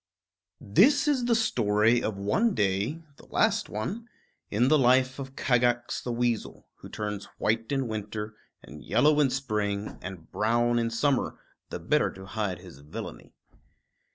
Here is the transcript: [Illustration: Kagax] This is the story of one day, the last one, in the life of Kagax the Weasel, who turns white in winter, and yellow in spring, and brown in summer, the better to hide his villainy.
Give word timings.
[Illustration: 0.59 0.65
Kagax] 0.65 0.75
This 0.89 1.07
is 1.07 1.25
the 1.25 1.35
story 1.35 2.01
of 2.01 2.17
one 2.17 2.55
day, 2.55 3.03
the 3.17 3.27
last 3.27 3.69
one, 3.69 4.09
in 4.49 4.67
the 4.67 4.79
life 4.79 5.19
of 5.19 5.35
Kagax 5.35 6.01
the 6.01 6.11
Weasel, 6.11 6.67
who 6.77 6.89
turns 6.89 7.25
white 7.37 7.71
in 7.71 7.87
winter, 7.87 8.35
and 8.63 8.83
yellow 8.83 9.19
in 9.19 9.29
spring, 9.29 9.99
and 10.01 10.31
brown 10.31 10.79
in 10.79 10.89
summer, 10.89 11.37
the 11.69 11.77
better 11.79 12.09
to 12.13 12.25
hide 12.25 12.57
his 12.57 12.79
villainy. 12.79 13.35